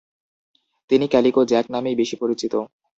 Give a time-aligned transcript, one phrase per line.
[0.91, 2.53] তিনি Calico Jack নামেই বেশি পরিচিত।